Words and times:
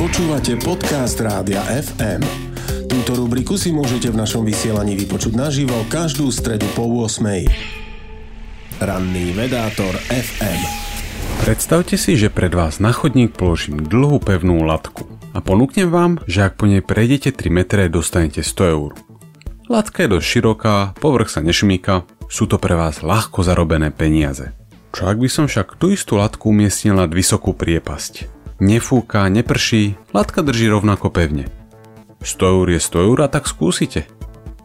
Počúvate 0.00 0.56
podcast 0.56 1.20
Rádia 1.20 1.60
FM. 1.60 2.24
Túto 2.88 3.20
rubriku 3.20 3.60
si 3.60 3.68
môžete 3.68 4.08
v 4.08 4.16
našom 4.16 4.48
vysielaní 4.48 4.96
vypočuť 4.96 5.36
naživo 5.36 5.76
každú 5.92 6.32
stredu 6.32 6.64
po 6.72 6.88
8. 6.88 7.20
Ranný 8.80 9.36
vedátor 9.36 9.92
FM. 10.08 10.60
Predstavte 11.44 12.00
si, 12.00 12.16
že 12.16 12.32
pred 12.32 12.48
vás 12.48 12.80
na 12.80 12.96
chodník 12.96 13.36
položím 13.36 13.84
dlhú 13.84 14.24
pevnú 14.24 14.64
latku 14.64 15.04
a 15.36 15.44
ponúknem 15.44 15.92
vám, 15.92 16.16
že 16.24 16.48
ak 16.48 16.56
po 16.56 16.64
nej 16.64 16.80
prejdete 16.80 17.36
3 17.36 17.52
metre, 17.52 17.92
dostanete 17.92 18.40
100 18.40 18.72
eur. 18.72 18.96
Latka 19.68 20.08
je 20.08 20.16
dosť 20.16 20.24
široká, 20.24 20.76
povrch 20.96 21.28
sa 21.28 21.44
nešmíka, 21.44 22.08
sú 22.24 22.48
to 22.48 22.56
pre 22.56 22.72
vás 22.72 23.04
ľahko 23.04 23.44
zarobené 23.44 23.92
peniaze. 23.92 24.56
Čo 24.96 25.12
ak 25.12 25.20
by 25.20 25.28
som 25.28 25.44
však 25.44 25.76
tú 25.76 25.92
istú 25.92 26.16
latku 26.16 26.48
umiestnil 26.56 26.96
nad 26.96 27.12
vysokú 27.12 27.52
priepasť? 27.52 28.39
Nefúka, 28.60 29.24
neprší, 29.32 29.96
latka 30.12 30.44
drží 30.44 30.68
rovnako 30.68 31.08
pevne. 31.08 31.48
100 32.20 32.60
eur 32.60 32.66
je 32.68 32.80
100 32.80 33.08
eur 33.08 33.18
a 33.24 33.28
tak 33.32 33.48
skúsite. 33.48 34.04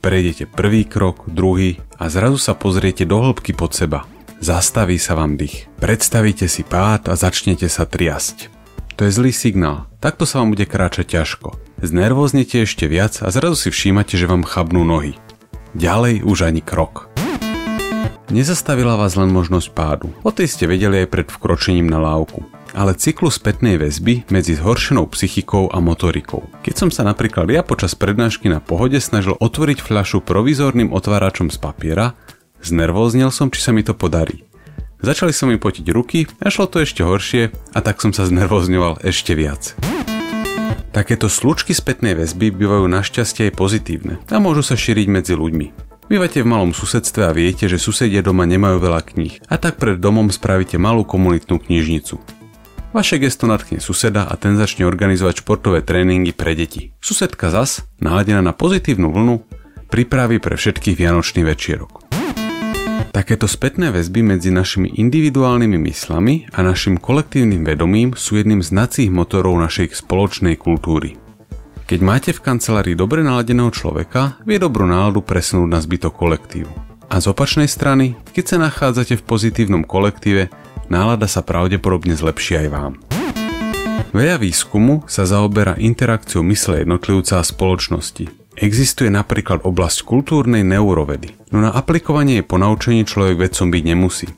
Prejdete 0.00 0.48
prvý 0.48 0.88
krok, 0.88 1.28
druhý 1.28 1.76
a 2.00 2.08
zrazu 2.08 2.40
sa 2.40 2.56
pozriete 2.56 3.04
do 3.04 3.20
hĺbky 3.20 3.52
pod 3.52 3.76
seba. 3.76 4.08
Zastaví 4.40 4.96
sa 4.96 5.12
vám 5.12 5.36
dých. 5.36 5.68
Predstavíte 5.76 6.48
si 6.48 6.64
pád 6.64 7.12
a 7.12 7.20
začnete 7.20 7.68
sa 7.68 7.84
triasť. 7.84 8.48
To 8.96 9.04
je 9.04 9.12
zlý 9.12 9.28
signál. 9.28 9.92
Takto 10.00 10.24
sa 10.24 10.40
vám 10.40 10.56
bude 10.56 10.64
kráčať 10.64 11.20
ťažko. 11.20 11.60
Znervoznete 11.84 12.64
ešte 12.64 12.88
viac 12.88 13.20
a 13.20 13.28
zrazu 13.28 13.60
si 13.60 13.68
všímate, 13.68 14.16
že 14.16 14.24
vám 14.24 14.48
chabnú 14.48 14.88
nohy. 14.88 15.20
Ďalej 15.76 16.24
už 16.24 16.48
ani 16.48 16.64
krok. 16.64 17.12
Nezastavila 18.32 18.96
vás 18.96 19.20
len 19.20 19.28
možnosť 19.28 19.68
pádu. 19.76 20.08
O 20.24 20.32
tej 20.32 20.48
ste 20.48 20.64
vedeli 20.64 21.04
aj 21.04 21.12
pred 21.12 21.28
vkročením 21.28 21.92
na 21.92 22.00
lávku. 22.00 22.40
Ale 22.72 22.96
cyklus 22.96 23.36
spätnej 23.36 23.76
väzby 23.76 24.32
medzi 24.32 24.56
zhoršenou 24.56 25.04
psychikou 25.12 25.68
a 25.68 25.76
motorikou. 25.84 26.48
Keď 26.64 26.74
som 26.74 26.88
sa 26.88 27.04
napríklad 27.04 27.44
ja 27.52 27.60
počas 27.60 27.92
prednášky 27.92 28.48
na 28.48 28.64
pohode 28.64 28.96
snažil 28.96 29.36
otvoriť 29.36 29.84
fľašu 29.84 30.24
provizorným 30.24 30.88
otváračom 30.88 31.52
z 31.52 31.60
papiera, 31.60 32.16
znervoznil 32.64 33.28
som, 33.28 33.52
či 33.52 33.60
sa 33.60 33.76
mi 33.76 33.84
to 33.84 33.92
podarí. 33.92 34.48
Začali 35.04 35.36
sa 35.36 35.44
mi 35.44 35.60
potiť 35.60 35.86
ruky 35.92 36.24
a 36.40 36.48
šlo 36.48 36.70
to 36.70 36.80
ešte 36.80 37.04
horšie 37.04 37.52
a 37.76 37.78
tak 37.84 38.00
som 38.00 38.16
sa 38.16 38.24
znervozňoval 38.24 39.04
ešte 39.04 39.36
viac. 39.36 39.76
Takéto 40.96 41.28
slučky 41.28 41.76
spätnej 41.76 42.16
väzby 42.16 42.52
bývajú 42.52 42.88
našťastie 42.88 43.50
aj 43.50 43.56
pozitívne 43.56 44.14
a 44.28 44.36
môžu 44.40 44.64
sa 44.64 44.78
šíriť 44.78 45.08
medzi 45.12 45.34
ľuďmi. 45.36 45.92
Bývate 46.08 46.44
v 46.44 46.50
malom 46.52 46.76
susedstve 46.76 47.24
a 47.24 47.32
viete, 47.32 47.68
že 47.68 47.80
susedia 47.80 48.20
doma 48.20 48.44
nemajú 48.44 48.80
veľa 48.80 49.00
kníh 49.00 49.40
a 49.48 49.56
tak 49.56 49.80
pred 49.80 49.96
domom 49.96 50.28
spravíte 50.28 50.76
malú 50.76 51.02
komunitnú 51.04 51.60
knižnicu. 51.60 52.41
Vaše 52.92 53.16
gesto 53.16 53.48
natkne 53.48 53.80
suseda 53.80 54.28
a 54.28 54.36
ten 54.36 54.60
začne 54.60 54.84
organizovať 54.84 55.40
športové 55.40 55.80
tréningy 55.80 56.36
pre 56.36 56.52
deti. 56.52 56.92
Susedka 57.00 57.48
zas, 57.48 57.88
naladená 58.04 58.44
na 58.44 58.52
pozitívnu 58.52 59.08
vlnu, 59.08 59.40
pripraví 59.88 60.36
pre 60.36 60.60
všetkých 60.60 61.00
vianočný 61.00 61.40
večierok. 61.40 62.04
Takéto 63.16 63.48
spätné 63.48 63.92
väzby 63.96 64.36
medzi 64.36 64.52
našimi 64.52 64.92
individuálnymi 64.92 65.80
myslami 65.88 66.52
a 66.52 66.60
našim 66.60 67.00
kolektívnym 67.00 67.64
vedomím 67.64 68.12
sú 68.12 68.36
jedným 68.36 68.60
z 68.60 68.76
nacích 68.76 69.08
motorov 69.08 69.56
našej 69.56 69.96
spoločnej 69.96 70.60
kultúry. 70.60 71.16
Keď 71.88 72.00
máte 72.04 72.30
v 72.36 72.44
kancelárii 72.44 72.96
dobre 72.96 73.24
naladeného 73.24 73.72
človeka, 73.72 74.36
vie 74.44 74.60
dobrú 74.60 74.84
náladu 74.84 75.24
presunúť 75.24 75.68
na 75.68 75.80
zbytok 75.80 76.12
kolektívu. 76.12 76.72
A 77.12 77.20
z 77.20 77.28
opačnej 77.28 77.68
strany, 77.68 78.16
keď 78.32 78.44
sa 78.48 78.56
nachádzate 78.60 79.20
v 79.20 79.26
pozitívnom 79.28 79.84
kolektíve, 79.84 80.48
nálada 80.88 81.30
sa 81.30 81.44
pravdepodobne 81.44 82.16
zlepší 82.16 82.66
aj 82.66 82.68
vám. 82.72 82.92
Veľa 84.12 84.42
výskumu 84.42 85.08
sa 85.08 85.24
zaoberá 85.24 85.78
interakciou 85.80 86.44
mysle 86.44 86.84
jednotlivca 86.84 87.40
a 87.40 87.44
spoločnosti. 87.44 88.28
Existuje 88.60 89.08
napríklad 89.08 89.64
oblasť 89.64 90.04
kultúrnej 90.04 90.60
neurovedy, 90.60 91.32
no 91.48 91.64
na 91.64 91.72
aplikovanie 91.72 92.44
je 92.44 92.48
po 92.48 92.60
naučení 92.60 93.08
človek 93.08 93.48
vedcom 93.48 93.72
byť 93.72 93.82
nemusí. 93.88 94.28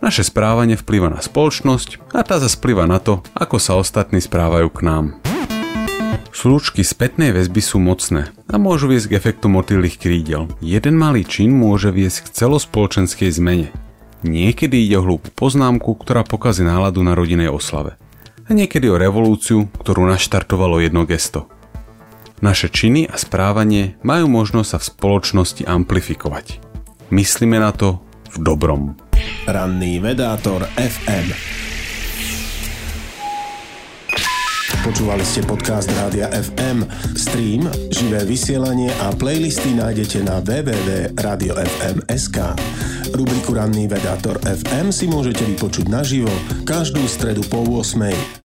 Naše 0.00 0.24
správanie 0.24 0.78
vplýva 0.78 1.10
na 1.10 1.20
spoločnosť 1.20 2.14
a 2.14 2.22
tá 2.22 2.38
zase 2.38 2.56
vplýva 2.56 2.86
na 2.86 3.02
to, 3.02 3.20
ako 3.34 3.58
sa 3.58 3.76
ostatní 3.76 4.22
správajú 4.22 4.70
k 4.70 4.80
nám. 4.86 5.04
Slučky 6.30 6.86
spätnej 6.86 7.34
väzby 7.34 7.58
sú 7.58 7.82
mocné 7.82 8.30
a 8.46 8.54
môžu 8.56 8.86
viesť 8.86 9.10
k 9.10 9.16
efektu 9.18 9.50
motýlých 9.50 9.98
krídel. 9.98 10.46
Jeden 10.62 10.94
malý 10.94 11.26
čin 11.26 11.50
môže 11.50 11.90
viesť 11.90 12.30
k 12.30 12.46
celospoločenskej 12.46 13.28
zmene. 13.34 13.68
Niekedy 14.20 14.84
ide 14.84 15.00
o 15.00 15.06
hlúpu 15.06 15.32
poznámku, 15.32 15.96
ktorá 15.96 16.24
pokazí 16.24 16.60
náladu 16.60 17.00
na 17.00 17.16
rodinej 17.16 17.48
oslave. 17.48 17.96
A 18.44 18.52
niekedy 18.52 18.90
o 18.90 19.00
revolúciu, 19.00 19.70
ktorú 19.80 20.04
naštartovalo 20.10 20.82
jedno 20.82 21.08
gesto. 21.08 21.48
Naše 22.40 22.72
činy 22.72 23.08
a 23.08 23.16
správanie 23.20 24.00
majú 24.00 24.28
možnosť 24.28 24.68
sa 24.68 24.78
v 24.80 24.88
spoločnosti 24.92 25.62
amplifikovať. 25.64 26.60
Myslíme 27.12 27.60
na 27.60 27.72
to 27.72 28.00
v 28.32 28.36
dobrom. 28.44 28.96
Ranný 29.44 30.00
vedátor 30.00 30.64
FM 30.76 31.60
Počúvali 34.80 35.20
ste 35.28 35.44
podcast 35.44 35.92
Rádia 35.92 36.32
FM. 36.32 36.88
Stream, 37.12 37.68
živé 37.92 38.24
vysielanie 38.24 38.88
a 39.04 39.12
playlisty 39.12 39.76
nájdete 39.76 40.24
na 40.24 40.40
www.radiofm.sk. 40.40 42.38
Rubriku 43.10 43.58
Ranný 43.58 43.90
vedátor 43.90 44.38
FM 44.46 44.94
si 44.94 45.10
môžete 45.10 45.42
vypočuť 45.42 45.90
naživo 45.90 46.30
každú 46.62 47.02
stredu 47.10 47.42
po 47.50 47.62
8. 47.66 48.38